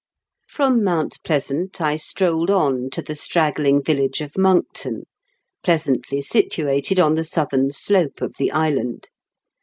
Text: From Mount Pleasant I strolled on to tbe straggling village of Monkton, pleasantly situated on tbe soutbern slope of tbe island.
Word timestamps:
From 0.47 0.83
Mount 0.83 1.19
Pleasant 1.23 1.79
I 1.79 1.95
strolled 1.95 2.49
on 2.49 2.89
to 2.89 3.03
tbe 3.03 3.15
straggling 3.17 3.83
village 3.83 4.19
of 4.21 4.35
Monkton, 4.35 5.03
pleasantly 5.61 6.23
situated 6.23 6.99
on 6.99 7.15
tbe 7.15 7.25
soutbern 7.27 7.71
slope 7.71 8.19
of 8.19 8.33
tbe 8.35 8.49
island. 8.51 9.09